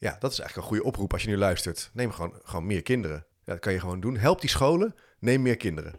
[0.00, 1.90] Ja, dat is eigenlijk een goede oproep als je nu luistert.
[1.92, 3.24] Neem gewoon, gewoon meer kinderen.
[3.44, 4.16] Ja, dat kan je gewoon doen.
[4.16, 5.94] Help die scholen, neem meer kinderen.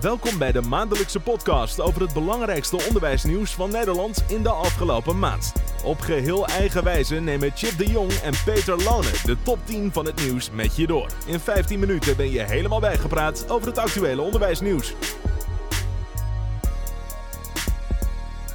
[0.00, 5.52] Welkom bij de maandelijkse podcast over het belangrijkste onderwijsnieuws van Nederland in de afgelopen maand.
[5.84, 10.06] Op geheel eigen wijze nemen Chip de Jong en Peter Lone de top 10 van
[10.06, 11.10] het nieuws met je door.
[11.26, 14.94] In 15 minuten ben je helemaal bijgepraat over het actuele onderwijsnieuws.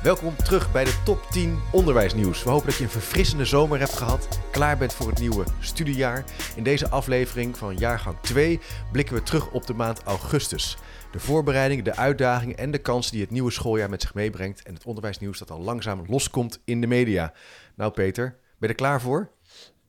[0.03, 2.43] Welkom terug bij de top 10 onderwijsnieuws.
[2.43, 6.23] We hopen dat je een verfrissende zomer hebt gehad, klaar bent voor het nieuwe studiejaar.
[6.55, 8.59] In deze aflevering van jaargang 2
[8.91, 10.77] blikken we terug op de maand augustus.
[11.11, 14.73] De voorbereidingen, de uitdagingen en de kansen die het nieuwe schooljaar met zich meebrengt en
[14.73, 17.33] het onderwijsnieuws dat al langzaam loskomt in de media.
[17.75, 19.31] Nou Peter, ben je er klaar voor?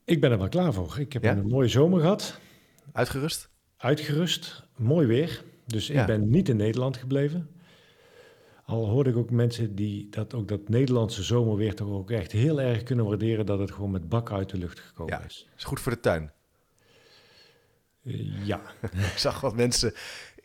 [0.04, 0.96] Ik ben er wel klaar voor.
[0.98, 2.38] Ik heb een mooie zomer gehad.
[2.92, 3.48] Uitgerust?
[3.76, 5.42] Uitgerust, mooi weer.
[5.66, 7.59] Dus ik ben niet in Nederland gebleven.
[8.70, 12.60] Al hoorde ik ook mensen die dat ook dat Nederlandse zomerweer toch ook echt heel
[12.60, 15.48] erg kunnen waarderen dat het gewoon met bak uit de lucht gekomen ja, is.
[15.56, 16.32] Is goed voor de tuin.
[18.02, 18.60] Uh, ja.
[19.12, 19.92] ik zag wat mensen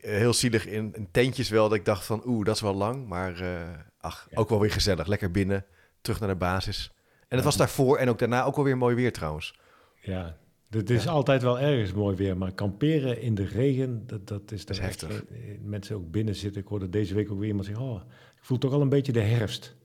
[0.02, 1.70] eh, heel zielig in, in, tentjes wel.
[1.70, 3.08] Dat ik dacht van oeh, dat is wel lang.
[3.08, 3.70] Maar uh,
[4.00, 4.38] ach, ja.
[4.38, 5.08] ook wel weer gezellig.
[5.08, 5.66] Lekker binnen,
[6.02, 6.92] terug naar de basis.
[7.28, 9.60] En het was daarvoor en ook daarna ook wel weer mooi weer trouwens.
[10.02, 10.38] Ja,
[10.70, 11.12] het is ja.
[11.12, 14.82] altijd wel ergens mooi weer, maar kamperen in de regen, dat, dat is, dat is
[14.82, 15.10] heftig.
[15.10, 15.24] Echt,
[15.62, 16.62] mensen ook binnen zitten.
[16.62, 18.02] Ik hoorde deze week ook weer iemand zeggen, oh,
[18.38, 19.76] ik voel toch al een beetje de herfst.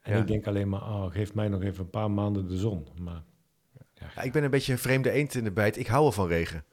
[0.00, 0.20] En ja.
[0.20, 2.88] ik denk alleen maar, oh, geef mij nog even een paar maanden de zon.
[3.00, 3.22] Maar,
[3.94, 4.22] ja.
[4.22, 5.76] ik ben een beetje een vreemde eend in de bijt.
[5.76, 6.64] Ik hou wel van regen.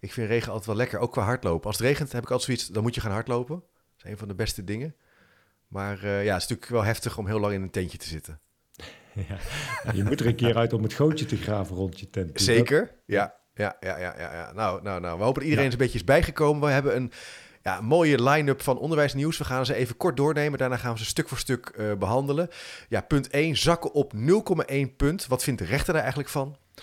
[0.00, 1.66] Ik vind regen altijd wel lekker, ook qua hardlopen.
[1.66, 3.56] Als het regent heb ik altijd zoiets, dan moet je gaan hardlopen.
[3.56, 4.94] Dat is een van de beste dingen.
[5.68, 8.08] Maar uh, ja, het is natuurlijk wel heftig om heel lang in een tentje te
[8.08, 8.40] zitten.
[9.84, 12.40] Ja, je moet er een keer uit om het gootje te graven rond je tent.
[12.40, 13.34] Zeker, ja.
[13.54, 14.52] Ja, ja, ja, ja, ja.
[14.52, 15.72] Nou, nou, nou, we hopen dat iedereen ja.
[15.72, 16.66] een beetje is bijgekomen.
[16.66, 17.12] We hebben een
[17.62, 19.38] ja, mooie line-up van onderwijsnieuws.
[19.38, 20.58] We gaan ze even kort doornemen.
[20.58, 22.48] Daarna gaan we ze stuk voor stuk uh, behandelen.
[22.88, 24.12] Ja, punt 1, zakken op
[24.72, 25.26] 0,1 punt.
[25.26, 26.56] Wat vindt de rechter daar eigenlijk van?
[26.76, 26.82] Uh,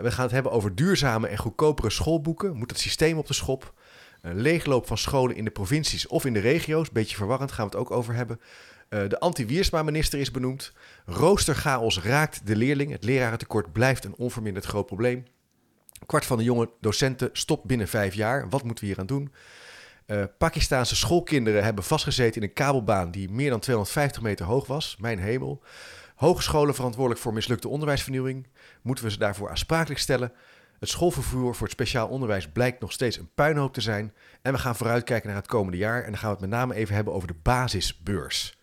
[0.00, 2.56] we gaan het hebben over duurzame en goedkopere schoolboeken.
[2.56, 3.74] Moet het systeem op de schop?
[4.22, 6.90] Een leegloop van scholen in de provincies of in de regio's.
[6.90, 8.40] Beetje verwarrend, gaan we het ook over hebben.
[8.92, 10.72] Uh, de anti-Wiersma-minister is benoemd.
[11.06, 12.90] Roosterchaos raakt de leerling.
[12.90, 15.24] Het lerarentekort blijft een onverminderd groot probleem.
[16.06, 18.48] Kwart van de jonge docenten stopt binnen vijf jaar.
[18.48, 19.32] Wat moeten we hier aan doen?
[20.06, 24.96] Uh, Pakistaanse schoolkinderen hebben vastgezeten in een kabelbaan die meer dan 250 meter hoog was.
[24.98, 25.62] Mijn hemel.
[26.14, 28.46] Hogescholen verantwoordelijk voor mislukte onderwijsvernieuwing.
[28.82, 30.32] Moeten we ze daarvoor aansprakelijk stellen?
[30.78, 34.14] Het schoolvervoer voor het speciaal onderwijs blijkt nog steeds een puinhoop te zijn.
[34.42, 36.02] En we gaan vooruitkijken naar het komende jaar.
[36.02, 38.60] En dan gaan we het met name even hebben over de basisbeurs.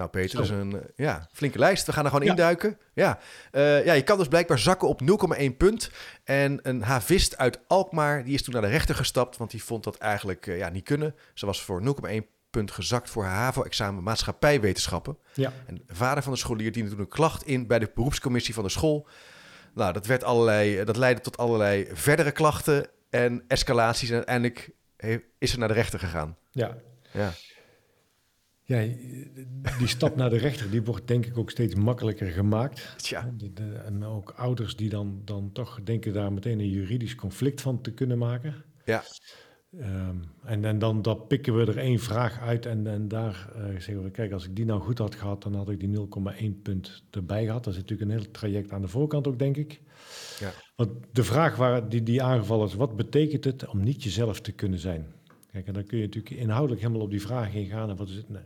[0.00, 1.86] Nou, Peter, dat is een ja, flinke lijst.
[1.86, 2.30] We gaan er gewoon ja.
[2.30, 2.78] induiken.
[2.92, 3.18] Ja.
[3.52, 5.00] Uh, ja, je kan dus blijkbaar zakken op
[5.40, 5.90] 0,1 punt.
[6.24, 9.84] En een havist uit Alkmaar, die is toen naar de rechter gestapt, want die vond
[9.84, 11.14] dat eigenlijk uh, ja, niet kunnen.
[11.34, 12.14] Ze was voor 0,1
[12.50, 15.18] punt gezakt voor haar HAVO-examen maatschappijwetenschappen.
[15.32, 15.52] Ja.
[15.66, 18.64] En de vader van de scholier diende toen een klacht in bij de beroepscommissie van
[18.64, 19.06] de school.
[19.74, 24.08] Nou, dat, werd allerlei, dat leidde tot allerlei verdere klachten en escalaties.
[24.08, 24.70] En uiteindelijk
[25.38, 26.36] is ze naar de rechter gegaan.
[26.50, 26.76] Ja.
[27.12, 27.32] Ja.
[28.70, 28.86] Ja,
[29.78, 32.94] die stap naar de rechter, die wordt denk ik ook steeds makkelijker gemaakt.
[32.96, 33.34] Tja.
[33.84, 37.90] En ook ouders die dan, dan toch denken daar meteen een juridisch conflict van te
[37.90, 38.54] kunnen maken.
[38.84, 39.02] Ja.
[39.78, 43.62] Um, en, en dan, dan pikken we er één vraag uit en, en daar uh,
[43.64, 46.08] zeggen we, kijk, als ik die nou goed had gehad, dan had ik die
[46.42, 47.64] 0,1 punt erbij gehad.
[47.64, 49.80] Dat is natuurlijk een heel traject aan de voorkant ook, denk ik.
[50.40, 50.50] Ja.
[50.76, 54.52] Want de vraag waar die, die aangevallen is, wat betekent het om niet jezelf te
[54.52, 55.06] kunnen zijn?
[55.52, 57.90] Kijk, en dan kun je natuurlijk inhoudelijk helemaal op die vraag ingaan.
[57.90, 58.28] En wat is het?
[58.28, 58.42] Nee.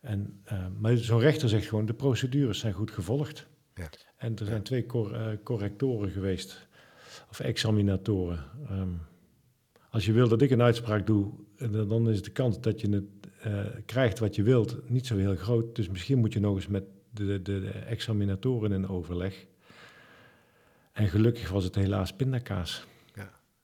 [0.00, 3.46] En, uh, maar zo'n rechter zegt gewoon, de procedures zijn goed gevolgd.
[3.74, 3.88] Ja.
[4.16, 6.66] En er zijn twee cor uh, correctoren geweest,
[7.30, 8.44] of examinatoren.
[8.70, 9.00] Um,
[9.90, 11.32] als je wil dat ik een uitspraak doe,
[11.70, 13.04] dan is de kans dat je het
[13.46, 15.76] uh, krijgt wat je wilt niet zo heel groot.
[15.76, 19.46] Dus misschien moet je nog eens met de, de, de examinatoren in overleg.
[20.92, 22.86] En gelukkig was het helaas pindakaas.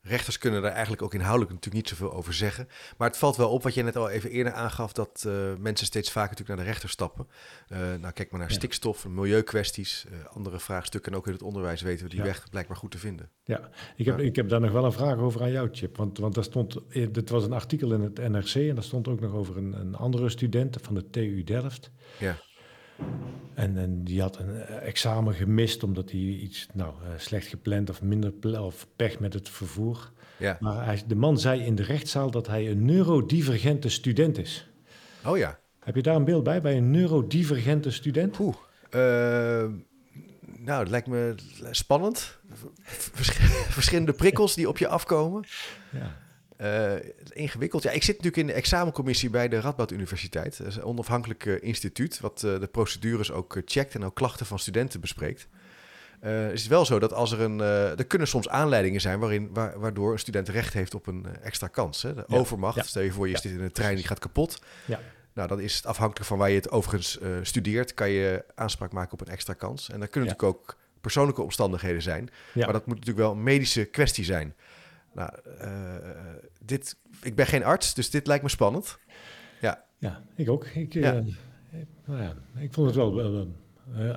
[0.02, 2.68] Rechters kunnen daar eigenlijk ook inhoudelijk natuurlijk niet zoveel over zeggen.
[2.96, 5.86] Maar het valt wel op wat je net al even eerder aangaf, dat uh, mensen
[5.86, 7.28] steeds vaker natuurlijk naar de rechter stappen.
[7.68, 8.54] Uh, nou, kijk maar naar ja.
[8.54, 11.12] stikstof, milieukwesties, uh, andere vraagstukken.
[11.12, 12.24] En ook in het onderwijs weten we die ja.
[12.24, 13.30] weg blijkbaar goed te vinden.
[13.44, 15.96] Ja, ik heb, ik heb daar nog wel een vraag over aan jou, Chip.
[15.96, 19.20] Want, want daar stond, dit was een artikel in het NRC en daar stond ook
[19.20, 21.90] nog over een, een andere student van de TU Delft.
[22.18, 22.36] Ja.
[23.54, 28.02] En, en, die had een examen gemist omdat hij iets nou, uh, slecht gepland of
[28.02, 30.12] minder of pech met het vervoer.
[30.36, 30.56] Ja.
[30.60, 34.68] Maar hij, de man zei in de rechtszaal dat hij een neurodivergente student is.
[35.24, 35.58] Oh ja.
[35.80, 38.38] Heb je daar een beeld bij, bij een neurodivergente student?
[38.38, 38.54] Oeh,
[38.90, 39.00] uh,
[40.56, 41.34] nou, het lijkt me
[41.70, 42.38] spannend.
[42.84, 43.30] Vers
[43.78, 45.44] verschillende prikkels die op je afkomen.
[45.90, 46.16] Ja.
[46.62, 46.92] Uh,
[47.32, 47.82] ingewikkeld.
[47.82, 50.58] Ja, ik zit natuurlijk in de examencommissie bij de Radboud Universiteit.
[50.58, 54.46] Dat is een onafhankelijk uh, instituut wat uh, de procedures ook checkt en ook klachten
[54.46, 55.48] van studenten bespreekt.
[56.20, 57.60] het is wel zo dat als er een.
[57.60, 62.02] er kunnen soms aanleidingen zijn waarin, waardoor een student recht heeft op een extra kans.
[62.02, 62.14] Hè?
[62.14, 62.36] De ja.
[62.36, 62.76] overmacht.
[62.76, 62.82] Ja.
[62.82, 64.62] Stel je voor, je zit in een trein die gaat kapot.
[64.84, 65.00] Ja.
[65.32, 69.12] Nou, dan is het afhankelijk van waar je het overigens studeert, kan je aanspraak maken
[69.12, 69.90] op een extra kans.
[69.90, 72.30] En dan kunnen natuurlijk ook persoonlijke omstandigheden zijn.
[72.54, 74.54] Maar dat moet natuurlijk wel een medische kwestie zijn.
[75.12, 75.30] Nou,
[75.62, 75.94] uh,
[76.64, 78.98] dit, ik ben geen arts, dus dit lijkt me spannend.
[79.60, 80.66] Ja, ja ik ook.
[80.66, 81.14] Ik, ja.
[81.14, 81.24] Uh,
[82.04, 83.20] nou ja, ik vond het wel...
[83.20, 83.46] Uh,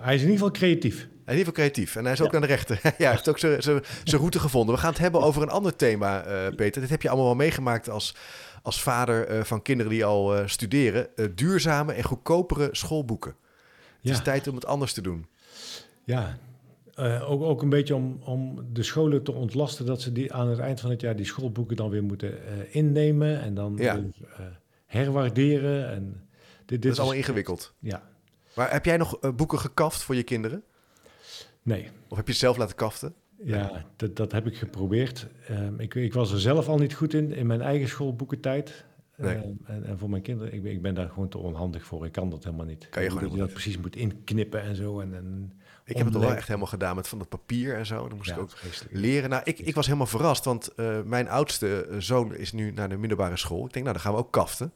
[0.03, 0.95] hij is in ieder geval creatief.
[0.95, 1.95] Hij is in ieder geval creatief.
[1.95, 2.79] En hij is ook naar de rechter.
[2.83, 4.75] ja, hij heeft ook zijn route gevonden.
[4.75, 6.19] We gaan het hebben over een ander thema,
[6.55, 6.81] Peter.
[6.81, 8.15] Dit heb je allemaal wel meegemaakt als,
[8.61, 11.07] als vader van kinderen die al studeren.
[11.35, 13.35] duurzame en goedkopere schoolboeken.
[14.01, 15.27] Het is tijd om het anders te doen.
[16.03, 16.37] Ja,
[16.99, 20.47] uh, ook, ook een beetje om, om de scholen te ontlasten dat ze die aan
[20.47, 23.97] het eind van het jaar die schoolboeken dan weer moeten uh, innemen en dan ja.
[23.97, 24.45] uh,
[24.85, 25.89] herwaarderen.
[25.89, 27.73] En dit, dit dat is allemaal ingewikkeld.
[27.79, 28.03] Ja.
[28.55, 30.63] Maar heb jij nog boeken gekaft voor je kinderen?
[31.61, 31.89] Nee.
[32.07, 33.13] Of heb je zelf laten kaften?
[33.43, 35.27] Ja, dat, dat heb ik geprobeerd.
[35.51, 38.85] Um, ik, ik was er zelf al niet goed in, in mijn eigen schoolboekentijd.
[39.17, 39.35] Nee.
[39.35, 42.05] Um, en, en, voor mijn kinderen, ik ben, ik ben daar gewoon te onhandig voor.
[42.05, 42.89] Ik kan dat helemaal niet.
[42.89, 44.99] Kan je gewoon dat je dat precies moet inknippen en zo.
[44.99, 45.53] En, en
[45.85, 48.07] ik heb het wel echt helemaal gedaan met van dat papier en zo.
[48.07, 48.51] Dan moest ik ook
[48.89, 49.29] leren.
[49.29, 52.89] Nou, ik, ik was helemaal verrast, want uh, mijn oudste eh, zoon is nu naar
[52.89, 53.65] de middelbare school.
[53.65, 54.73] Ik denk, nou, dan gaan we ook kaften.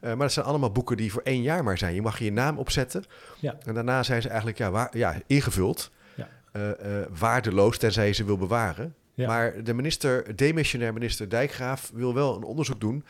[0.00, 1.94] Uh, maar dat zijn allemaal boeken die voor één jaar maar zijn.
[1.94, 3.04] Je mag je naam opzetten.
[3.40, 3.56] Ja.
[3.64, 5.90] En daarna zijn ze eigenlijk ja, waar, ja, ingevuld.
[6.14, 6.28] Ja.
[6.52, 6.72] Uh,
[7.18, 8.94] waardeloos, tenzij je ze wil bewaren.
[9.14, 9.26] Ja.
[9.26, 13.04] Maar de minister, demissionair minister Dijkgraaf wil wel een onderzoek doen...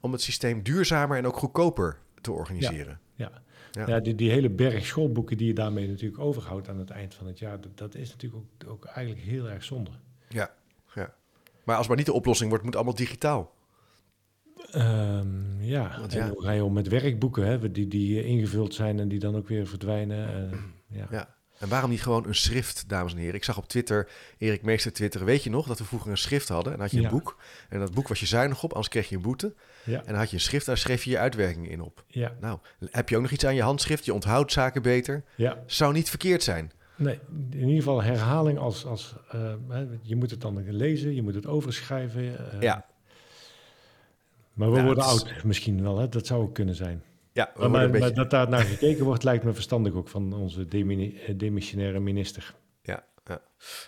[0.00, 3.00] om het systeem duurzamer en ook goedkoper te organiseren.
[3.14, 3.42] Ja, ja.
[3.86, 7.26] Ja, die, die hele berg schoolboeken die je daarmee natuurlijk overhoudt aan het eind van
[7.26, 9.90] het jaar, dat, dat is natuurlijk ook, ook eigenlijk heel erg zonde.
[10.28, 10.54] Ja,
[10.94, 11.14] ja.
[11.64, 13.54] Maar als maar niet de oplossing wordt, moet allemaal digitaal.
[14.74, 16.32] Um, ja, Want, ja.
[16.36, 19.66] ga je om met werkboeken hè, die, die ingevuld zijn en die dan ook weer
[19.66, 20.50] verdwijnen.
[20.52, 20.58] Uh,
[20.98, 21.06] ja.
[21.10, 21.33] ja.
[21.64, 23.34] En waarom niet gewoon een schrift, dames en heren?
[23.34, 24.08] Ik zag op Twitter,
[24.38, 26.72] Erik Meester Twitter, weet je nog dat we vroeger een schrift hadden?
[26.72, 27.36] En dan had je een boek.
[27.68, 29.54] En dat boek was je zuinig op, anders kreeg je een boete.
[29.84, 29.98] Ja.
[29.98, 32.04] En dan had je een schrift, daar schreef je je uitwerkingen in op.
[32.06, 32.32] Ja.
[32.40, 32.58] Nou,
[32.90, 34.04] heb je ook nog iets aan je handschrift?
[34.04, 35.24] Je onthoudt zaken beter.
[35.34, 35.58] Ja.
[35.66, 36.72] Zou niet verkeerd zijn.
[36.96, 37.18] Nee,
[37.50, 38.84] in ieder geval herhaling als...
[38.86, 39.52] als uh,
[40.02, 42.22] je moet het dan lezen, je moet het overschrijven.
[42.22, 42.86] Uh, ja.
[44.52, 46.08] Maar we worden oud misschien wel, hè?
[46.08, 47.02] dat zou ook kunnen zijn.
[47.34, 47.98] Ja, maar, maar, beetje...
[47.98, 52.54] maar, dat daar naar gekeken wordt, lijkt me verstandig ook van onze eh, demissionaire minister.
[52.82, 53.40] Ja, ja.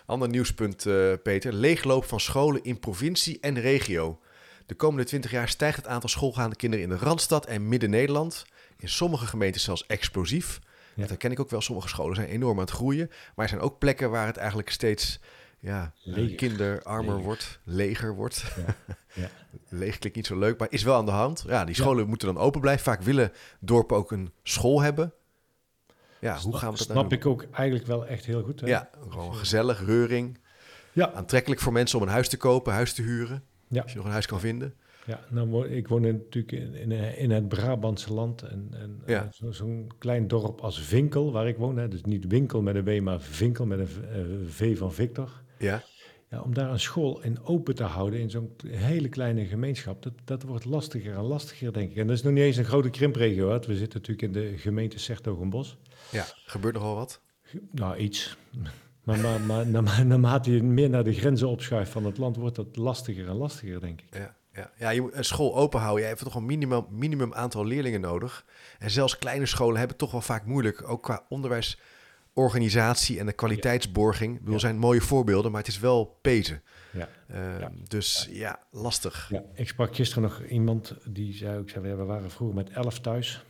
[0.05, 1.53] ander nieuwspunt, uh, Peter.
[1.53, 4.19] Leegloop van scholen in provincie en regio.
[4.65, 8.45] De komende 20 jaar stijgt het aantal schoolgaande kinderen in de Randstad en Midden-Nederland.
[8.77, 10.59] In sommige gemeenten zelfs explosief.
[10.93, 11.01] Ja.
[11.01, 11.61] Dat herken ik ook wel.
[11.61, 13.07] Sommige scholen zijn enorm aan het groeien.
[13.07, 15.19] Maar er zijn ook plekken waar het eigenlijk steeds
[15.59, 15.93] ja,
[16.35, 18.45] kinderarmer wordt, leger wordt.
[18.57, 18.75] Ja.
[19.13, 19.29] Ja.
[19.69, 21.43] Leeg klinkt niet zo leuk, maar is wel aan de hand.
[21.47, 22.83] Ja, die scholen moeten dan open blijven.
[22.83, 25.13] Vaak willen dorpen ook een school hebben.
[26.19, 28.61] Ja, hoe gaan we dat nou Snap ik ook eigenlijk wel echt heel goed.
[28.61, 28.67] Hè?
[28.67, 30.39] Ja, gewoon gezellig, reuring.
[30.93, 31.11] Ja.
[31.11, 33.43] Aantrekkelijk voor mensen om een huis te kopen, huis te huren.
[33.67, 33.81] Ja.
[33.81, 34.75] Als je nog een huis kan vinden.
[35.05, 38.41] Ja, nou, ik woon natuurlijk in, in, in het Brabantse land.
[38.41, 39.29] En, en ja.
[39.49, 41.77] zo'n klein dorp als Vinkel, waar ik woon.
[41.77, 45.41] Hè, dus niet winkel met een W, maar Vinkel met een V van Victor.
[45.57, 45.83] Ja.
[46.29, 50.13] Ja, om daar een school in open te houden in zo'n hele kleine gemeenschap, dat,
[50.23, 51.97] dat wordt lastiger en lastiger, denk ik.
[51.97, 53.49] En dat is nog niet eens een grote krimpregio.
[53.49, 53.59] Hè.
[53.59, 55.77] We zitten natuurlijk in de gemeente Sertogenbos.
[56.11, 57.21] Ja, gebeurt nogal wat?
[57.71, 58.37] Nou, iets.
[59.07, 62.75] Maar, maar, maar naarmate je meer naar de grenzen opschuift van het land, wordt dat
[62.75, 64.15] lastiger en lastiger, denk ik.
[64.15, 64.71] Ja, ja.
[64.77, 66.01] ja je moet een school open houden.
[66.01, 68.45] Je hebt toch een minimum, minimum aantal leerlingen nodig.
[68.79, 71.79] En zelfs kleine scholen hebben het toch wel vaak moeilijk, ook qua onderwijs
[72.37, 74.39] organisatie en de kwaliteitsborging.
[74.39, 76.63] Bedoel, zijn mooie voorbeelden, maar het is wel pezen.
[76.93, 77.09] Ja.
[77.31, 78.59] Uh, dus ja.
[78.71, 79.29] lastig.
[79.29, 82.99] Ja, ik sprak gisteren nog iemand die zei, ik zei, we waren vroeger met elf
[82.99, 83.45] thuis.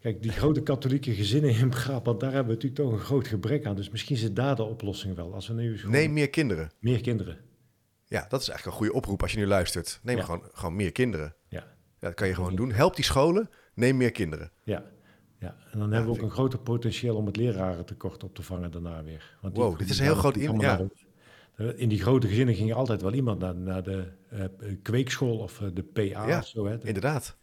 [0.00, 3.66] Kijk, die grote katholieke gezinnen in Brabant, daar hebben we natuurlijk toch een groot gebrek
[3.66, 3.76] aan.
[3.76, 5.34] Dus misschien zit daar de oplossing wel.
[5.34, 6.70] Als we nu Neem meer kinderen.
[6.78, 7.38] Meer kinderen.
[8.04, 10.00] Ja, dat is eigenlijk een goede oproep als je nu luistert.
[10.02, 11.34] Neem gewoon, gewoon meer kinderen.
[11.48, 11.58] Ja.
[11.58, 11.66] ja.
[11.98, 12.72] Dat kan je gewoon doen.
[12.72, 14.52] Help die scholen, neem meer kinderen.
[14.64, 14.84] Ja,
[15.38, 18.70] ja, en dan hebben we ook een groter potentieel om het lerarentekort op te vangen
[18.70, 19.36] daarna weer.
[19.40, 20.36] Want wow, dit is een heel groot...
[20.36, 20.80] In, ja.
[21.76, 24.44] in die grote gezinnen ging altijd wel iemand naar, naar de uh,
[24.82, 26.66] kweekschool of uh, de PA ja, of zo.
[26.66, 26.78] Hè.
[26.84, 27.36] inderdaad.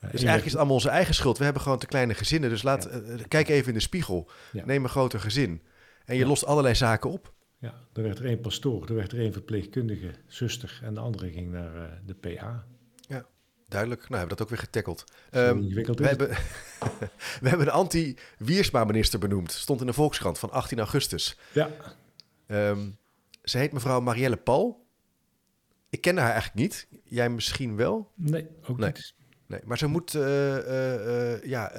[0.00, 1.38] Dus eigenlijk is het allemaal onze eigen schuld.
[1.38, 2.50] We hebben gewoon te kleine gezinnen.
[2.50, 3.24] Dus laat, ja.
[3.28, 4.30] kijk even in de spiegel.
[4.52, 4.64] Ja.
[4.64, 5.62] Neem een groter gezin.
[6.04, 7.32] En je lost allerlei zaken op.
[7.58, 10.80] Ja, er werd er één pastoor, er werd er één verpleegkundige, zuster...
[10.82, 12.64] en de andere ging naar de PA.
[13.70, 14.00] Duidelijk.
[14.08, 15.04] Nou, hebben we dat ook weer getackeld.
[15.32, 16.28] Um, we, hebben,
[17.42, 19.52] we hebben de anti-Wiersma-minister benoemd.
[19.52, 21.38] Stond in de Volkskrant van 18 augustus.
[21.52, 21.70] Ja.
[22.46, 22.98] Um,
[23.42, 24.86] ze heet mevrouw Marielle Paul.
[25.90, 26.86] ik ken haar eigenlijk niet.
[27.04, 28.10] Jij misschien wel?
[28.14, 28.86] Nee, ook Nee.
[28.92, 29.14] niet.
[29.46, 31.70] Nee, maar ze moet eh, eh, eh, ja,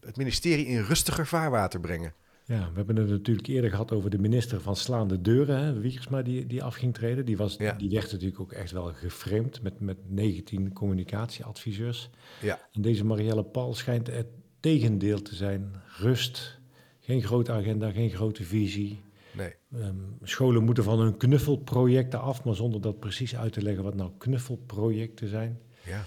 [0.00, 2.14] het ministerie in rustiger vaarwater brengen.
[2.46, 6.22] Ja, we hebben het natuurlijk eerder gehad over de minister van Slaande Deuren, hè, Wiegersma,
[6.22, 7.24] die, die af ging treden.
[7.24, 7.72] Die, was, Ja.
[7.72, 12.10] die werd natuurlijk ook echt wel geframed met, met 19 communicatieadviseurs.
[12.40, 14.26] Ja, En deze Marielle Paul schijnt het
[14.60, 15.74] tegendeel te zijn.
[15.98, 16.60] Rust,
[17.00, 19.02] geen grote agenda, geen grote visie.
[19.32, 19.54] nee.
[19.74, 23.94] Ehm, scholen moeten van hun knuffelprojecten af, maar zonder dat precies uit te leggen wat
[23.94, 25.60] nou knuffelprojecten zijn.
[25.84, 26.04] Ja.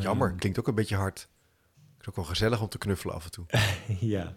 [0.00, 1.28] Jammer, Ehm, klinkt ook een beetje hard.
[1.92, 3.44] Het is ook wel gezellig om te knuffelen af en toe.
[4.14, 4.36] ja,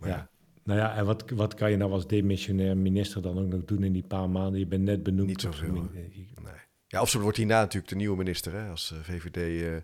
[0.00, 0.28] Maar ja.
[0.64, 3.82] Nou ja, en wat, wat kan je nou als demissionair minister dan ook nog doen
[3.82, 4.58] in die paar maanden?
[4.60, 5.28] Je bent net benoemd.
[5.28, 6.52] Niet zoveel, Nee.
[6.86, 9.62] Ja, of ze wordt hierna natuurlijk de nieuwe minister hè, als eh, VVD.
[9.62, 9.76] eh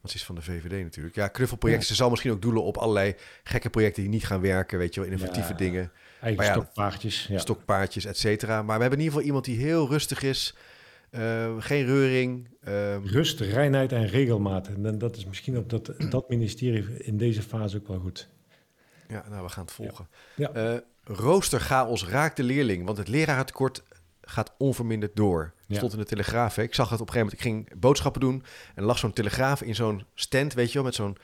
[0.00, 1.14] wat is van de VVD natuurlijk.
[1.14, 1.86] Ja, knuffelprojecten.
[1.88, 4.78] Ze zal misschien ook doelen op allerlei gekke projecten die niet gaan werken.
[4.78, 5.56] Weet je wel, innovatieve Ja.
[5.56, 5.92] dingen.
[6.20, 7.26] Eigen Maar stokpaardjes.
[7.26, 7.38] Ja.
[7.38, 8.62] stokpaardjes, et cetera.
[8.62, 10.54] Maar we hebben in ieder geval iemand die heel rustig is.
[11.10, 12.48] Eh, geen reuring.
[12.60, 14.68] eh, Rust, reinheid en regelmaat.
[14.68, 18.28] En dat is misschien op dat, dat ministerie in deze fase ook wel goed.
[19.08, 20.08] Ja, nou, we gaan het volgen.
[20.36, 20.50] Ja.
[20.50, 23.82] Eh, roosterchaos raakt de leerling, want het lerarentekort
[24.22, 25.52] gaat onverminderd door.
[25.66, 25.76] Ja.
[25.76, 26.54] Stond in de Telegraaf.
[26.54, 26.62] Hè.
[26.62, 27.62] Ik zag het op een gegeven moment.
[27.64, 28.42] Ik ging boodschappen doen
[28.74, 31.16] en lag zo'n Telegraaf in zo'n stand, weet je wel, met zo'n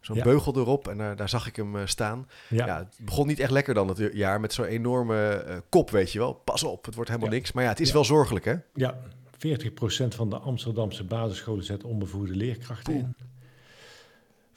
[0.00, 0.22] zo'n Ja.
[0.22, 0.88] beugel erop.
[0.88, 2.28] En daar, daar zag ik hem eh, staan.
[2.48, 2.78] Ja, Ja.
[2.78, 6.18] het begon niet echt lekker dan het jaar met zo'n enorme eh, kop, weet je
[6.18, 6.32] wel.
[6.32, 7.52] Pas op, het wordt helemaal niks.
[7.52, 8.54] Maar ja, het is wel zorgelijk, hè?
[8.74, 8.98] ja.
[9.38, 13.04] 40% van de Amsterdamse basisscholen zet onbevoegde leerkrachten Poeh.
[13.04, 13.14] in.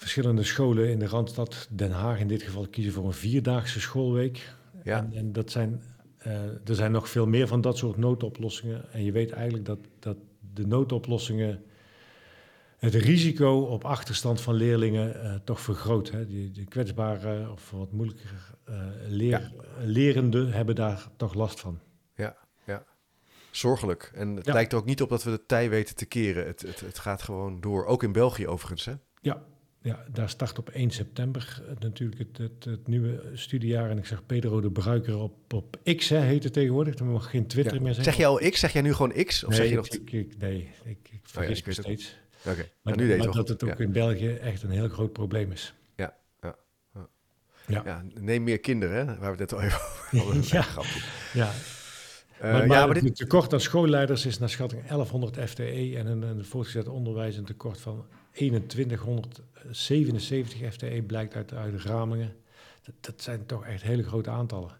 [0.01, 4.53] Verschillende scholen in de Randstad, Den Haag in dit geval, kiezen voor een vierdaagse schoolweek.
[4.83, 4.97] Ja.
[4.97, 5.81] En, en dat zijn,
[6.17, 8.93] eh, er zijn nog veel meer van dat soort noodoplossingen.
[8.93, 10.17] En je weet eigenlijk dat, dat
[10.53, 11.63] de noodoplossingen
[12.77, 16.09] het risico op achterstand van leerlingen eh, toch vergroot.
[16.11, 16.25] Hè?
[16.25, 18.75] Die, die kwetsbare of wat moeilijker eh
[19.07, 19.51] leer,
[19.83, 21.79] lerenden hebben daar toch last van.
[22.15, 22.83] Ja, ja.
[23.51, 24.11] Zorgelijk.
[24.15, 24.53] En het Ja.
[24.53, 26.45] lijkt er ook niet op dat we de tij weten te keren.
[26.45, 27.85] Het, het, het gaat gewoon door.
[27.85, 28.93] Ook in België overigens, hè?
[29.21, 29.43] Ja,
[29.81, 33.89] ja daar start op 1 september eh, natuurlijk het, het, het nieuwe studiejaar.
[33.89, 36.95] En ik zag Pedro de Bruiker op, op X, hè, heet het tegenwoordig.
[36.95, 37.81] Dan mag geen Twitter Ja.
[37.81, 38.13] meer zeggen.
[38.13, 38.59] Zeg jij al X?
[38.59, 39.43] Zeg jij nu gewoon X?
[39.43, 39.87] Of nee, zeg je ik, nog...
[39.87, 42.17] ik, ik- nee, ik, ik vergis me weet het steeds.
[42.45, 45.13] Oké, Maar, nou, nu deed maar dat het ook in België echt een heel groot
[45.13, 45.73] probleem is.
[45.95, 46.55] Ja, ja,
[46.93, 47.07] ja.
[47.67, 47.81] Ja.
[47.85, 49.05] Ja, neem meer kinderen, hè?
[49.05, 50.43] Waar we het net al even over hadden.
[50.45, 50.61] Ja.
[50.61, 50.99] Grapje.
[51.33, 51.51] Ja,
[52.39, 53.03] Eh, maar, ja, maar maar dit...
[53.03, 57.45] het tekort aan schoolleiders is naar schatting 1100 FTE en in het voortgezet onderwijs een
[57.45, 62.35] tekort van 2177 FTE blijkt uit, uit ramingen.
[62.83, 64.79] Dat, dat zijn toch echt hele grote aantallen.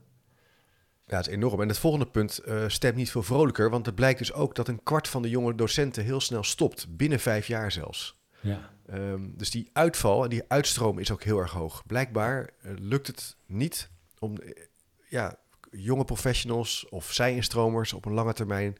[1.05, 1.61] Ja, het is enorm.
[1.61, 4.67] En het volgende punt eh, stemt niet veel vrolijker, want het blijkt dus ook dat
[4.67, 8.19] een kwart van de jonge docenten heel snel stopt, binnen vijf jaar zelfs.
[8.39, 11.83] Ja, Ehm, dus die uitval en die uitstroom is ook heel erg hoog.
[11.85, 13.89] Blijkbaar eh, lukt het niet
[14.19, 14.63] om eh,
[15.09, 15.35] ja,
[15.71, 18.77] jonge professionals of zij-instromers op een lange termijn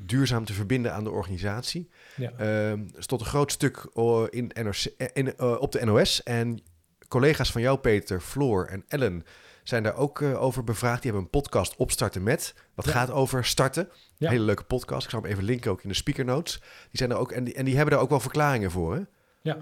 [0.00, 1.90] duurzaam te verbinden aan de organisatie.
[2.16, 2.32] ja.
[2.38, 6.22] Er stond een groot stuk oh, in NRC, eh, in, eh, op de NOS.
[6.22, 6.62] En
[7.08, 9.24] collega's van jou, Peter, Floor en Ellen,
[9.62, 11.02] zijn daar ook eh, over bevraagd.
[11.02, 12.54] Die hebben een podcast opstarten met.
[12.74, 12.90] Wat Ja.
[12.92, 13.88] gaat over starten.
[14.16, 14.30] Ja.
[14.30, 15.04] Hele leuke podcast.
[15.04, 16.58] Ik zal hem even linken ook in de speaker notes.
[16.60, 18.94] Die zijn er ook, en, die, en die hebben daar ook wel verklaringen voor.
[18.94, 19.00] Hè?
[19.42, 19.58] Ja,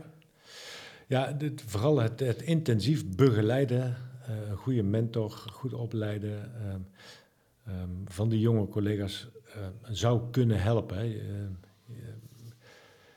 [1.07, 3.97] ja dit, vooral het, het intensief begeleiden,
[4.27, 6.81] eh, een goede mentor, goed opleiden ehm,
[7.67, 9.38] ehm, van die jonge collega's eh,
[9.91, 10.97] zou kunnen helpen.
[10.97, 11.03] Hè.
[11.05, 11.11] Eh,
[11.89, 11.95] eh,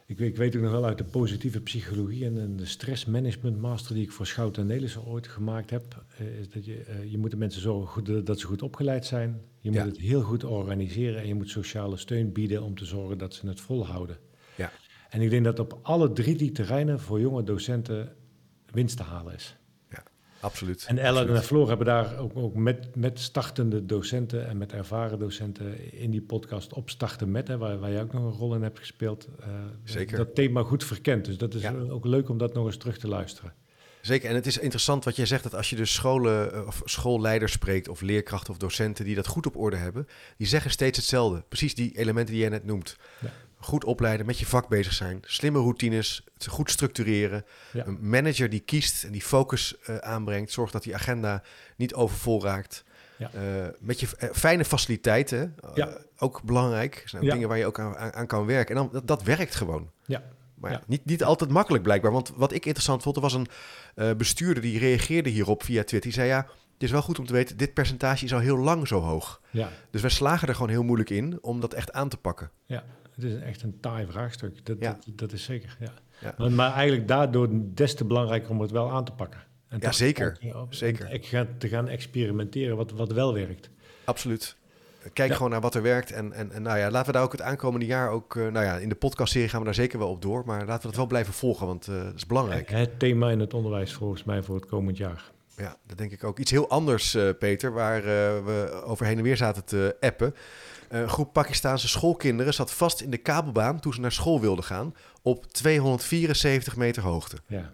[0.06, 3.58] ik, weet- ik weet ook nog wel uit de positieve psychologie en, en de stressmanagement
[3.62, 7.12] master die ik voor Schout en Nelissen ooit gemaakt heb, eh, is dat je, eh,
[7.12, 9.42] je moet de mensen zorgen goed, dat ze goed opgeleid zijn.
[9.60, 13.18] Je moet het heel goed organiseren en je moet sociale steun bieden om te zorgen
[13.18, 14.18] dat ze het volhouden.
[14.56, 14.72] Ja.
[15.10, 18.16] En ik denk dat op alle drie die terreinen voor jonge docenten
[18.72, 19.56] winst te halen is.
[20.42, 20.86] Absoluut.
[20.88, 21.42] En Ellen Absoluut.
[21.42, 26.12] en Floor hebben daar ook, ook met, met startende docenten en met ervaren docenten in
[26.12, 28.80] die podcast op starten met, hè, waar, waar jij ook nog een rol in hebt
[28.80, 29.48] gespeeld, eh,
[29.84, 30.18] Zeker.
[30.18, 31.26] dat thema goed verkend.
[31.26, 31.74] Dus dat is Ja.
[31.90, 33.54] ook leuk om dat nog eens terug te luisteren.
[34.02, 36.82] Zeker, en het is interessant wat jij zegt, dat als je dus scholen, eh, of
[36.86, 40.08] schoolleiders spreekt, of leerkrachten of docenten die dat goed op orde hebben,
[40.38, 41.44] die zeggen steeds hetzelfde.
[41.48, 42.98] Precies die elementen die jij net noemt.
[43.20, 43.30] Ja.
[43.64, 47.46] Goed opleiden, met je vak bezig zijn, slimme routines, het goed structureren.
[47.74, 47.86] Ja.
[47.86, 51.44] Een manager die kiest en die focus eh, aanbrengt, zorgt dat die agenda
[51.78, 52.84] niet overvol raakt.
[53.18, 53.30] Ja.
[53.34, 55.98] Eh, met je eh, fijne faciliteiten, Ja.
[56.18, 57.04] ook belangrijk.
[57.06, 58.76] zijn dingen waar je ook aan, aan, kan werken.
[58.76, 59.92] En dan, dat, dat werkt gewoon.
[60.06, 60.24] Ja.
[60.56, 62.12] Maar ja, niet, niet altijd makkelijk blijkbaar.
[62.12, 63.48] Want wat ik interessant vond, er was een
[64.18, 66.02] bestuurder die reageerde hierop via Twitter.
[66.02, 66.38] Die zei ja,
[66.74, 69.42] het is wel goed om te weten, dit percentage is al heel lang zo hoog.
[69.50, 72.52] Ja, Dus wij slagen er gewoon heel moeilijk in om dat echt aan te pakken.
[72.66, 72.84] ja.
[73.16, 74.66] Het is echt een taai vraagstuk.
[74.66, 74.92] Dat, Ja.
[75.06, 75.94] dat, dat is zeker, ja.
[76.20, 76.34] Ja.
[76.38, 79.40] Maar, maar eigenlijk daardoor des te belangrijker om het wel aan te pakken.
[79.68, 80.38] En Ja, zeker.
[80.42, 81.06] en Zeker.
[81.06, 83.70] echt gaan- te gaan experimenteren wat, wat wel werkt.
[84.04, 84.56] Absoluut.
[85.14, 85.36] Kijk Ja.
[85.36, 86.12] gewoon naar wat er werkt.
[86.12, 88.36] En, en, en nou ja, laten we daar ook het aankomende jaar ook...
[88.36, 90.44] eh, nou ja, in de podcastserie gaan we daar zeker wel op door.
[90.46, 92.70] Maar laten we dat wel blijven volgen, want eh dat is belangrijk.
[92.70, 95.32] Het thema in het onderwijs volgens mij voor het komend jaar.
[95.58, 96.40] Ja, dat denk ik ook.
[96.40, 98.04] Iets heel anders, eh, Peter, waar eh,
[98.46, 100.36] we over heen en weer zaten te appen.
[100.92, 104.64] Eh, Een groep Pakistaanse schoolkinderen zat vast in de kabelbaan toen ze naar school wilden
[104.64, 107.38] gaan op 274 meter hoogte.
[107.48, 107.74] Ja.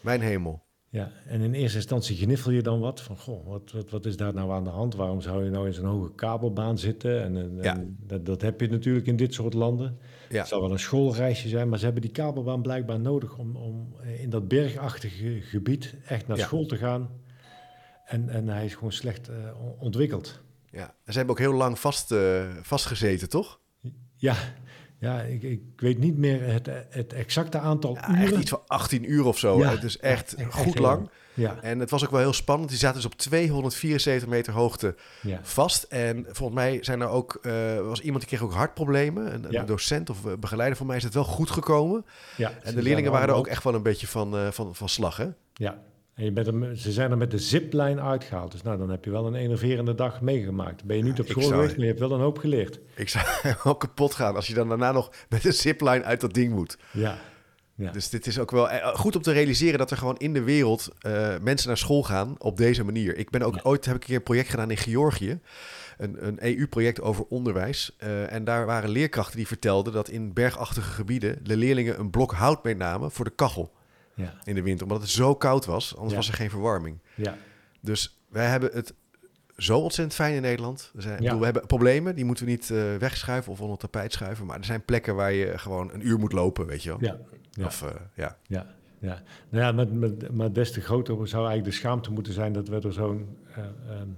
[0.00, 0.62] Mijn hemel.
[0.88, 4.16] Ja, en in eerste instantie gniffel je dan wat van, goh, wat, wat, wat is
[4.16, 4.94] daar nou aan de hand?
[4.94, 7.22] Waarom zou je nou in zo'n hoge kabelbaan zitten?
[7.22, 7.74] En, en- Ja.
[7.76, 9.98] en dat, dat heb je natuurlijk in dit soort landen.
[10.28, 10.38] Ja.
[10.38, 13.94] Het zal wel een schoolreisje zijn, maar ze hebben die kabelbaan blijkbaar nodig om, om
[14.18, 16.44] in dat bergachtige gebied echt naar Ja.
[16.44, 17.08] school te gaan.
[18.04, 20.40] En, en hij is gewoon slecht eh, on- ontwikkeld.
[20.72, 20.94] Ja.
[21.04, 23.60] En ze hebben ook heel lang vast, eh, vastgezeten, toch?
[24.16, 24.36] Ja,
[24.98, 28.40] ja ik, ik weet niet meer het, het exacte aantal Ja, echt uren.
[28.40, 29.58] iets van 18 uur of zo.
[29.58, 29.70] Ja.
[29.70, 30.96] Het is echt goed lang.
[30.96, 31.10] lang.
[31.34, 32.68] Ja, En het was ook wel heel spannend.
[32.70, 35.40] Die zaten dus op 274 meter hoogte ja.
[35.42, 35.82] vast.
[35.82, 39.34] En volgens mij zijn er ook, eh, was iemand die kreeg ook hartproblemen.
[39.34, 42.04] Een, docent of eh, begeleider van mij is het wel goed gekomen.
[42.36, 45.16] ja En de leerlingen waren er ook echt wel een beetje van, van, van slag,
[45.16, 45.28] hè?
[45.54, 45.82] Ja,
[46.22, 48.52] en je bent er, ze zijn er met de ziplijn uitgehaald.
[48.52, 50.84] Dus nou, dan heb je wel een enerverende dag meegemaakt.
[50.84, 52.80] Ben je niet op school zou- geweest, maar je hebt wel een hoop geleerd.
[52.96, 53.24] Ik zou
[53.64, 56.78] ook kapot gaan als je dan daarna nog met een zipline uit dat ding moet.
[56.92, 57.18] Ja,
[57.74, 57.90] ja.
[57.92, 60.42] Dus dit is ook wel eh, goed om te realiseren dat er gewoon in de
[60.42, 63.16] wereld eh, mensen naar school gaan op deze manier.
[63.16, 63.60] Ik ben ook Ja.
[63.62, 65.40] ooit heb ik een keer een project gedaan in Georgië.
[65.98, 67.94] Een, een EU-project over onderwijs.
[67.98, 72.32] Eh, en daar waren leerkrachten die vertelden dat in bergachtige gebieden de leerlingen een blok
[72.32, 73.72] hout meenamen voor de kachel
[74.14, 74.86] ja, in de winter.
[74.86, 76.16] Omdat het zo koud was, anders Ja.
[76.18, 76.98] was er geen verwarming.
[77.14, 77.36] ja,
[77.80, 78.94] Dus wij hebben het
[79.56, 80.90] zo ontzettend fijn in Nederland.
[80.94, 81.24] We, zijn, ik Ja.
[81.24, 84.46] bedoel, we hebben problemen, die moeten we niet eh, wegschuiven of onder het tapijt schuiven.
[84.46, 86.98] Maar er zijn plekken waar je gewoon een uur moet lopen, weet je wel.
[87.00, 87.16] ja,
[87.50, 88.36] ja, Of, eh, ja.
[88.46, 88.66] ja,
[88.98, 89.22] ja.
[89.48, 92.68] Nou ja, met, met, maar des te groter zou eigenlijk de schaamte moeten zijn dat
[92.68, 94.08] we er zo'n ehm,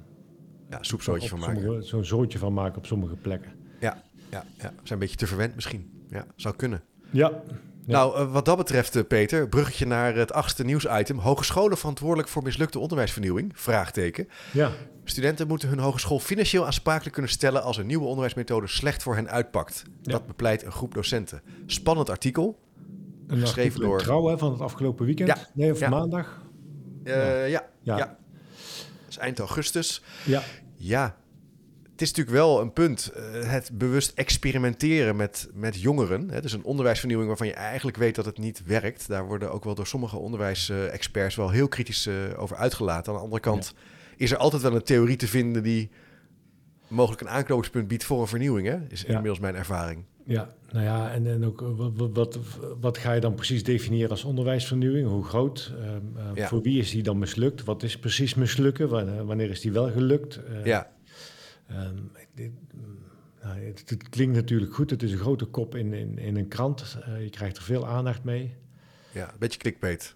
[0.70, 1.84] ja, soepzootje van maken.
[1.84, 3.52] zo'n zootje van maken op sommige plekken.
[3.80, 6.06] Ja, ja, ja, we zijn een beetje te verwend misschien.
[6.08, 6.82] Ja, zou kunnen.
[7.10, 7.42] Ja.
[7.86, 11.18] Nou, eh, wat dat betreft, eh, Peter, bruggetje naar het achtste nieuwsitem.
[11.18, 13.52] Hogescholen verantwoordelijk voor mislukte onderwijsvernieuwing?
[13.54, 14.28] Vraagteken.
[14.52, 14.70] ja,
[15.04, 19.28] Studenten moeten hun hogeschool financieel aansprakelijk kunnen stellen als een nieuwe onderwijsmethode slecht voor hen
[19.30, 19.82] uitpakt.
[20.02, 20.12] Ja.
[20.12, 21.42] Dat bepleit een groep docenten.
[21.66, 22.58] Spannend artikel.
[23.26, 25.28] een Geschreven door- Trouw hè, van het afgelopen weekend.
[25.28, 25.88] Ja, Nee, of ja.
[25.88, 26.42] maandag.
[27.04, 27.14] Eh,
[27.50, 27.64] ja.
[27.80, 27.96] Ja.
[27.96, 27.96] Ja.
[28.06, 30.02] Dat is eind augustus.
[30.24, 30.42] Ja,
[30.76, 31.16] Ja,
[31.94, 33.06] het is natuurlijk wel een punt.
[33.14, 36.30] eh, het bewust experimenteren met, met jongeren.
[36.30, 39.08] Hè, dus een onderwijsvernieuwing waarvan je eigenlijk weet dat het niet werkt.
[39.08, 43.12] Daar worden ook wel door sommige onderwijsexperts wel heel kritisch eh, over uitgelaten.
[43.12, 43.74] Aan de andere kant
[44.16, 45.90] is er altijd wel een theorie te vinden die
[46.88, 48.66] mogelijk een aanknopingspunt biedt voor een vernieuwing.
[48.66, 48.76] Hè?
[48.88, 49.06] Is Ja.
[49.08, 50.04] inmiddels mijn ervaring.
[50.26, 52.38] Ja, nou ja, en, en ook eh, wat, wat,
[52.80, 55.08] wat, ga je dan precies definiëren als onderwijsvernieuwing?
[55.08, 55.72] Hoe groot?
[55.80, 56.48] Ehm, eh, Ja.
[56.48, 57.64] Voor wie is die dan mislukt?
[57.64, 58.88] Wat is precies mislukken?
[59.26, 60.40] Wanneer, is die wel gelukt?
[60.64, 60.90] Ja,
[61.68, 61.96] ehm,
[62.34, 62.98] dit, mm,
[63.42, 64.90] nou, het, het klinkt natuurlijk goed.
[64.90, 66.96] Het is een grote kop in, in, in een krant.
[67.04, 68.54] Eh, je krijgt er veel aandacht mee,
[69.12, 70.14] ja, een beetje clickbait.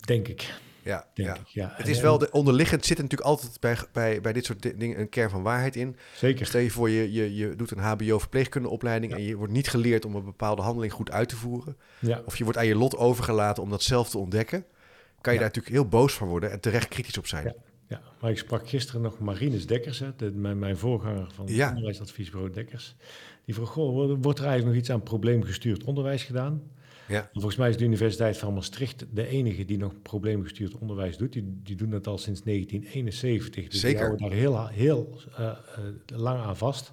[0.00, 0.54] denk ik.
[0.82, 1.34] Ja, Denk ja.
[1.34, 1.70] ik ja.
[1.72, 4.76] Het is wel, de, onderliggend zit er natuurlijk altijd bij, bij, bij dit soort di-
[4.76, 5.96] dingen een kern van waarheid in.
[6.14, 6.46] Zeker.
[6.46, 9.18] Stel je voor, je, je, je doet een HBO-verpleegkundeopleiding Ja.
[9.18, 11.76] en je wordt niet geleerd om een bepaalde handeling goed uit te voeren.
[11.98, 14.64] Ja, Of je wordt aan je lot overgelaten om dat zelf te ontdekken.
[15.20, 17.54] Kan je daar natuurlijk heel boos van worden en terecht kritisch op zijn.
[17.90, 18.00] Ja.
[18.20, 21.68] maar ik sprak gisteren nog Marines Dekkers, hè, de, mijn, mijn voorganger van het Ja.
[21.68, 22.94] onderwijsadviesbureau Dekkers.
[23.44, 26.62] Die vroeg, goh, wordt- er eigenlijk nog iets aan probleemgestuurd onderwijs gedaan?
[27.08, 27.28] Ja.
[27.32, 31.32] Volgens mij is de Universiteit van Maastricht de enige die nog probleemgestuurd onderwijs doet.
[31.32, 33.68] Die, die doen dat al sinds 1971.
[33.68, 33.98] Dus Zeker.
[33.98, 35.56] die houden daar heel, heel eh, eh,
[36.18, 36.92] lang aan vast.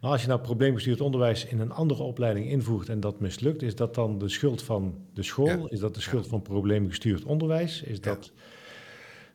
[0.00, 3.74] Maar als je nou probleemgestuurd onderwijs in een andere opleiding invoert en dat mislukt, is
[3.74, 5.46] dat dan de schuld van de school?
[5.46, 5.66] Ja.
[5.68, 7.82] Is dat de schuld van probleemgestuurd onderwijs?
[7.82, 8.16] Is Ja.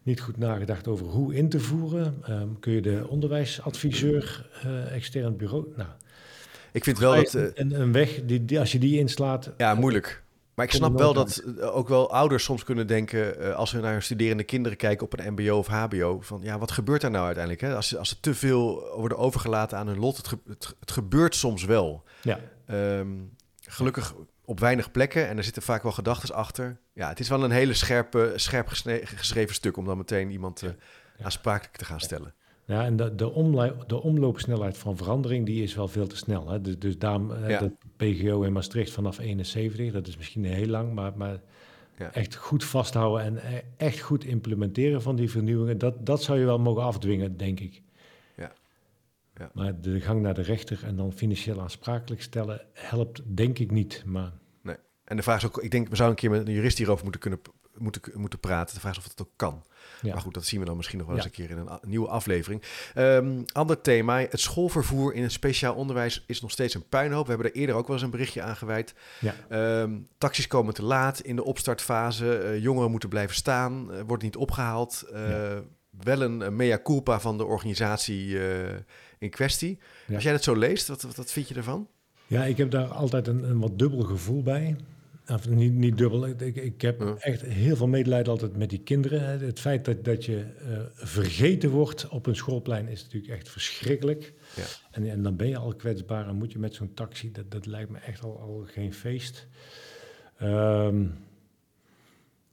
[0.05, 2.17] Niet goed nagedacht over hoe in te voeren?
[2.23, 5.65] Ehm, kun je de onderwijsadviseur, eh, extern bureau...
[5.75, 5.89] Nou,
[6.71, 7.33] Ik vind wel dat...
[7.33, 10.23] eh, een, een weg, die, die, als je die inslaat, ja, moeilijk.
[10.53, 13.55] Maar ik snap wel dat eh, ook wel ouders soms kunnen denken...
[13.55, 16.19] als ze naar hun studerende kinderen kijken op een mbo of hbo...
[16.21, 17.63] van ja, wat gebeurt daar nou uiteindelijk?
[17.63, 17.75] Hè?
[17.75, 20.17] Als, ze, als ze te veel worden overgelaten aan hun lot.
[20.17, 22.03] Het, ge- het, het gebeurt soms wel.
[22.21, 23.07] ja, Ehm,
[23.61, 24.15] gelukkig
[24.45, 26.77] op weinig plekken en er zitten vaak wel gedachten achter.
[26.93, 28.67] Ja, het is wel een hele scherpe, scherp
[29.05, 30.69] geschreven stuk om dan meteen iemand eh,
[31.21, 32.33] aansprakelijk te gaan stellen.
[32.65, 36.49] Ja, en de, de, de omloopsnelheid van verandering die is wel veel te snel.
[36.49, 36.61] Hè?
[36.61, 37.59] Dus, dus daarom eh, Ja.
[37.59, 41.39] dat PGO in Maastricht vanaf 71, dat is misschien heel lang, maar, maar
[41.97, 42.11] Ja.
[42.13, 46.45] echt goed vasthouden en eh, echt goed implementeren van die vernieuwingen, dat, dat zou je
[46.45, 47.81] wel mogen afdwingen, denk ik.
[49.37, 49.49] Ja.
[49.53, 54.03] Maar de gang naar de rechter en dan financieel aansprakelijk stellen helpt denk ik niet.
[54.05, 54.31] Maar
[55.03, 57.03] En de vraag is ook, ik denk, we zouden een keer met een jurist hierover
[57.03, 57.39] moeten kunnen
[57.77, 58.73] moeten, moeten praten.
[58.73, 59.63] De vraag is of dat ook kan.
[60.01, 60.13] Ja.
[60.13, 61.31] Maar goed, dat zien we dan misschien nog wel eens Ja.
[61.31, 62.61] een keer in een nieuwe aflevering.
[62.93, 67.23] Ehm, ander thema, het schoolvervoer in het speciaal onderwijs is nog steeds een puinhoop.
[67.23, 68.93] We hebben er eerder ook wel eens een berichtje aan gewijd.
[69.19, 69.33] Ja.
[69.49, 72.37] Ehm, taxis komen te laat in de opstartfase.
[72.37, 75.01] Eh, jongeren moeten blijven staan, eh, wordt niet opgehaald.
[75.13, 75.57] Eh.
[76.03, 78.37] Wel een, mea culpa van de organisatie
[79.25, 79.77] in kwestie.
[80.07, 80.13] Ja.
[80.15, 81.87] Als jij dat zo leest, wat, wat, wat vind je ervan?
[82.27, 84.75] Ja, ik heb daar altijd een, een wat dubbel gevoel bij.
[85.27, 86.27] Of niet, niet dubbel.
[86.27, 87.15] Ik, ik- heb Ja.
[87.19, 89.39] echt heel veel medelijden altijd met die kinderen.
[89.39, 94.33] Het feit dat, dat je eh, vergeten wordt op een schoolplein is natuurlijk echt verschrikkelijk.
[94.55, 94.63] Ja.
[94.91, 97.31] En, en dan ben je al kwetsbaar en moet je met zo'n taxi.
[97.31, 99.47] Dat, dat lijkt me echt al, al geen feest.
[100.37, 101.05] Ehm,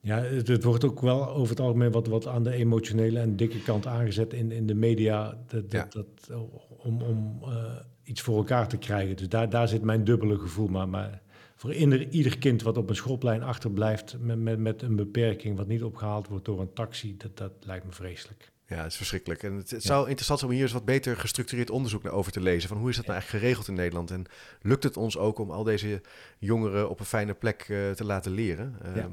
[0.03, 3.37] ja, het, het wordt ook wel over het algemeen wat, wat aan de emotionele en
[3.37, 5.39] dikke kant aangezet in, in de media.
[5.47, 5.87] Dat, Ja.
[5.91, 6.39] dat, dat,
[6.69, 7.65] om om eh,
[8.03, 9.17] iets voor elkaar te krijgen.
[9.17, 10.69] Dus daar, daar zit mijn dubbele gevoel.
[10.69, 11.21] Maar, maar
[11.57, 15.67] voor ieder, ieder kind wat op een schoolplein achterblijft met, met, met een beperking, wat
[15.67, 18.51] niet opgehaald wordt door een taxi, dat, dat lijkt me vreselijk.
[18.67, 19.43] Ja, het is verschrikkelijk.
[19.43, 19.89] En het, het Ja.
[19.89, 22.69] zou interessant zijn om hier eens wat beter gestructureerd onderzoek naar over te lezen.
[22.69, 24.11] Van hoe is dat nou eigenlijk geregeld in Nederland?
[24.11, 24.25] En
[24.63, 26.01] lukt het ons ook om al deze
[26.39, 28.75] jongeren op een fijne plek eh, te laten leren?
[28.83, 29.09] Ehm, Ja.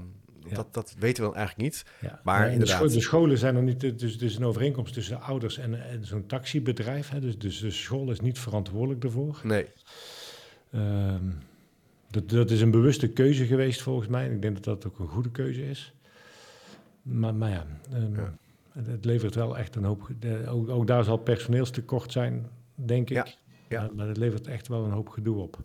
[0.54, 1.86] Dat, dat weten we dan eigenlijk niet.
[2.02, 2.20] Ja.
[2.24, 2.78] Maar de, inderdaad.
[2.78, 6.06] scho- de scholen zijn er niet, dus het is een overeenkomst tussen ouders en, en
[6.06, 7.10] zo'n taxibedrijf.
[7.10, 9.40] Hè, dus, dus de school is niet verantwoordelijk daarvoor.
[9.44, 9.66] Nee.
[10.72, 11.24] Ehm,
[12.10, 14.26] dat, dat is een bewuste keuze geweest volgens mij.
[14.26, 15.94] En ik denk dat dat ook een goede keuze is.
[17.02, 18.34] Maar, maar ja, ehm, Ja.
[18.72, 20.10] Het, het levert wel echt een hoop...
[20.20, 23.16] de- ook, ook daar zal personeelstekort zijn, denk ik.
[23.16, 23.26] Ja,
[23.70, 23.82] ja.
[23.82, 25.58] Maar, maar het levert echt wel een hoop gedoe op.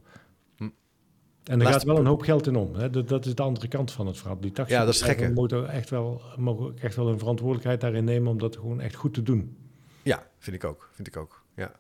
[1.44, 2.74] En er gaat wel een hoop geld in om.
[2.74, 2.90] Hè.
[2.90, 4.40] Dat, dat is de andere kant van het verhaal.
[4.40, 5.32] Die taxi Ja, dat is het gekke.
[5.32, 8.30] moeten echt wel, mogen echt wel een verantwoordelijkheid daarin nemen...
[8.30, 9.56] om dat gewoon echt goed te doen.
[10.02, 10.88] Ja, vind ik ook.
[10.92, 11.42] Vind ik ook.
[11.56, 11.72] Ja.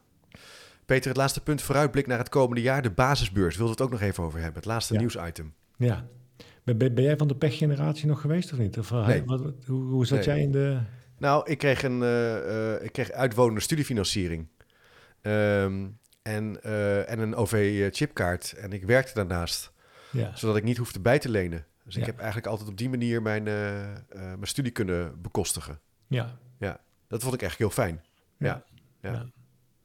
[0.86, 2.82] Peter, het laatste punt vooruitblik naar het komende jaar.
[2.82, 3.56] De basisbeurs.
[3.56, 4.56] Wilde het ook nog even over hebben.
[4.56, 4.98] Het laatste Ja.
[5.00, 5.54] nieuwsitem.
[5.76, 6.06] Ja.
[6.64, 8.78] Ben, jij van de pechgeneratie nog geweest of niet?
[8.78, 9.24] Of, eh, Nee.
[9.24, 10.26] wat, wat- hoe, hoe zat Nee.
[10.26, 10.78] jij in de...
[11.18, 14.46] Nou, ik kreeg een eh, ik kreeg uitwonende studiefinanciering.
[15.20, 15.86] Ehm,
[16.24, 18.52] en, eh, en een OV-chipkaart.
[18.52, 19.72] En ik werkte daarnaast.
[20.10, 21.66] Ja, Zodat ik niet hoefde bij te lenen.
[21.84, 22.06] Dus ik Ja.
[22.06, 25.80] heb eigenlijk altijd op die manier mijn, eh, eh, mijn studie kunnen bekostigen.
[26.08, 26.36] ja.
[27.08, 28.02] Dat vond ik echt heel fijn.
[28.38, 28.64] Ja.
[29.00, 29.10] Ja.
[29.12, 29.26] Ja.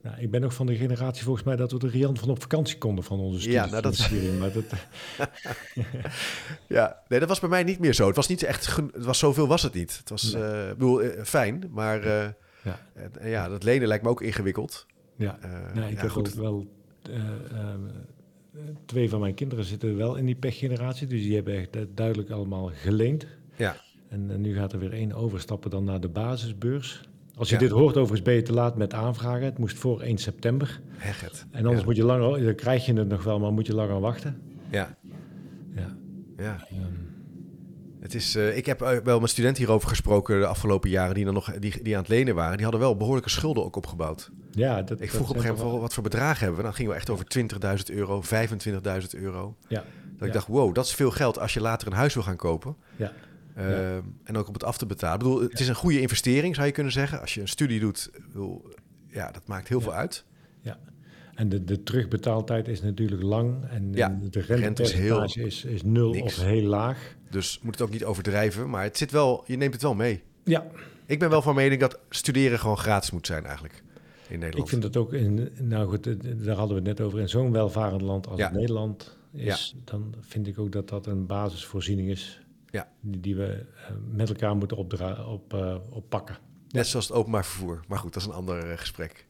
[0.04, 2.42] Ja, ik ben ook van de generatie volgens mij dat we er Rian van op
[2.42, 4.40] vakantie konden van onze Ja, nou, dat- studiefinanciering.
[4.40, 4.80] Maar dat,
[6.68, 8.08] Ja, nee, dat was bij mij niet meer zo.
[8.08, 9.98] Het was niet echt, het was zoveel was het niet.
[9.98, 10.70] Het was, Nee.
[10.70, 12.36] ik bedoel, fijn, maar Ja.
[12.94, 14.86] en- ja, dat lenen lijkt me ook ingewikkeld.
[15.20, 15.38] Ja.
[15.42, 16.28] Eh, ik ja, heb goed.
[16.28, 16.68] ook wel...
[17.10, 17.16] eh,
[17.60, 17.76] eh,
[18.86, 21.08] twee van mijn kinderen zitten wel in die pechgeneratie.
[21.08, 23.28] Dus die hebben echt du- duidelijk allemaal geleend.
[23.56, 23.76] Ja.
[24.10, 27.02] En, en nu gaat er weer één overstappen dan naar de basisbeurs.
[27.36, 27.62] Als je Ja.
[27.62, 29.46] dit hoort, overigens ben je te laat met aanvragen.
[29.46, 30.80] Het moest voor 1 september.
[30.98, 31.46] Hegget.
[31.52, 31.86] En anders Ja.
[31.86, 32.44] moet je langer...
[32.44, 34.42] Dan krijg je het nog wel, maar moet je langer wachten.
[34.70, 34.98] Ja,
[35.76, 35.96] Ja.
[36.38, 36.66] ja.
[36.70, 36.84] Ehm,
[38.10, 41.26] Het is, eh, ik heb eh, wel met studenten hierover gesproken de afgelopen jaren die,
[41.26, 42.54] dan nog, die, die aan het lenen waren.
[42.54, 44.32] Die hadden wel behoorlijke schulden ook opgebouwd.
[44.52, 46.64] ja, dat, Ik dat vroeg op een gegeven moment, wat voor bedragen hebben we?
[46.64, 49.56] Dan gingen we echt over 20.000 euro, 25.000 euro.
[49.68, 49.84] Ja,
[50.18, 50.32] Dat ik Ja.
[50.34, 52.76] dacht, wow, dat is veel geld als je later een huis wil gaan kopen.
[52.96, 53.12] ja.
[53.56, 55.14] Ehm, En ook om het af te betalen.
[55.18, 57.22] Ik bedoel, het is een goede investering, zou je kunnen zeggen.
[57.22, 58.66] Als je een studie doet, bedoel,
[59.08, 59.84] ja, dat maakt heel Ja.
[59.84, 60.26] veel uit.
[61.36, 63.56] En de, de terugbetaaltijd is natuurlijk lang.
[63.70, 66.38] En Ja, de rente is heel is, is, nul niks.
[66.38, 67.16] of heel laag.
[67.30, 68.70] Dus moet het ook niet overdrijven.
[68.70, 70.22] Maar het zit wel, je neemt het wel mee.
[70.44, 70.66] Ja,
[71.06, 73.84] Ik ben wel van mening dat studeren gewoon gratis moet zijn eigenlijk
[74.28, 74.64] in Nederland.
[74.64, 77.30] ik vind het ook in, nou goed, eh, daar hadden we het net over, in
[77.30, 78.52] zo'n welvarend land als Ja.
[78.52, 82.42] Nederland is, dan vind ik ook dat dat een basisvoorziening is.
[82.70, 82.88] Ja.
[83.02, 86.38] Die, die we eh, met elkaar moeten opdra- op, eh, oppakken.
[86.70, 87.80] Net zoals het openbaar vervoer.
[87.88, 89.26] Maar goed, dat is een ander gesprek.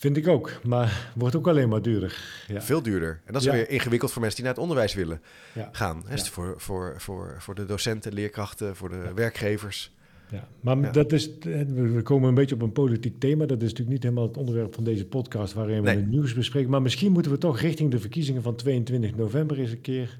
[0.00, 2.44] Vind ik ook, maar wordt ook alleen maar duurder.
[2.48, 2.62] Ja.
[2.62, 3.20] Veel duurder.
[3.24, 3.52] En dat is Ja.
[3.54, 5.20] weer ingewikkeld voor mensen die naar het onderwijs willen
[5.54, 5.68] Ja.
[5.72, 6.02] gaan.
[6.06, 6.18] Hè?
[6.18, 9.92] Voor, voor, voor, voor de docenten, leerkrachten, voor de werkgevers.
[10.30, 13.46] Ja, maar dat is, eh, we we komen een beetje op een politiek thema.
[13.46, 15.96] Dat is natuurlijk niet helemaal het onderwerp van deze podcast waarin we Nee.
[15.96, 16.70] het nieuws bespreken.
[16.70, 20.18] Maar misschien moeten we toch richting de verkiezingen van 22 november eens een keer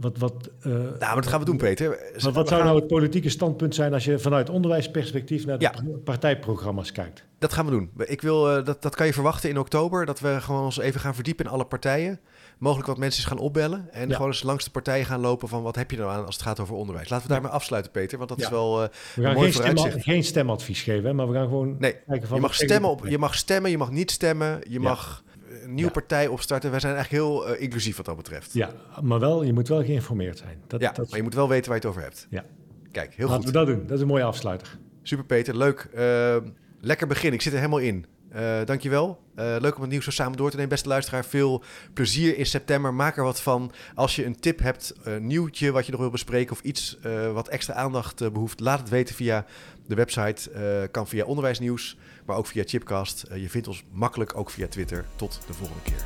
[0.00, 0.18] wat...
[0.18, 1.98] wat eh, Nou, maar dat gaan we doen, Peter.
[2.22, 5.74] Maar wat zou nou het politieke standpunt zijn als je vanuit onderwijsperspectief naar de Ja.
[6.04, 7.24] partijprogramma's kijkt?
[7.38, 7.90] Dat gaan we doen.
[7.96, 10.06] Ik wil, eh, dat, dat kan je verwachten in oktober.
[10.06, 12.20] Dat we gewoon ons even gaan verdiepen in alle partijen.
[12.58, 13.88] Mogelijk wat mensen eens gaan opbellen.
[13.92, 14.14] En Ja.
[14.14, 16.44] gewoon eens langs de partijen gaan lopen van wat heb je nou aan als het
[16.44, 17.08] gaat over onderwijs.
[17.08, 18.18] Laten we daarmee afsluiten, Peter.
[18.18, 18.44] Want dat Ja.
[18.44, 21.76] is wel eh, We een gaan mooi geen, stemadvies geven, hè, maar we gaan gewoon
[21.78, 22.18] Nee, kijken van...
[22.20, 24.58] je wat mag, stemmen op, je mag stemmen, je mag niet stemmen.
[24.68, 24.80] Je Ja.
[24.80, 25.22] mag
[25.70, 26.00] een nieuwe Ja.
[26.00, 26.70] partij opstarten.
[26.70, 28.52] Wij zijn eigenlijk heel eh, inclusief wat dat betreft.
[28.52, 28.70] Ja,
[29.02, 30.58] maar wel, je moet wel geïnformeerd zijn.
[30.66, 32.26] Dat, Ja, dat, maar je moet wel weten waar je het over hebt.
[32.30, 32.44] Ja.
[32.92, 33.52] Kijk, heel laten goed.
[33.52, 33.82] we dat doen.
[33.86, 34.78] Dat is een mooie afsluiter.
[35.02, 35.88] Super Peter, leuk.
[35.94, 36.36] Eh,
[36.80, 37.32] lekker begin.
[37.32, 38.06] Ik zit er helemaal in.
[38.36, 39.22] Uh, dankjewel.
[39.38, 40.70] Uh, leuk om het nieuws zo samen door te nemen.
[40.70, 42.94] Beste luisteraar, veel plezier in september.
[42.94, 43.72] Maak er wat van.
[43.94, 46.52] Als je een tip hebt, een nieuwtje wat je nog wil bespreken...
[46.52, 49.44] of iets uh, wat extra aandacht behoeft, laat het weten via
[49.90, 50.50] de website.
[50.90, 53.24] kan via onderwijsnieuws, maar ook via Chipcast.
[53.34, 55.04] je vindt ons makkelijk ook via Twitter.
[55.16, 56.04] Tot de volgende keer.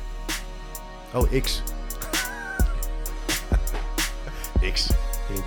[1.13, 1.61] Oh, X.
[4.73, 4.89] X.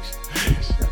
[0.01, 0.88] X.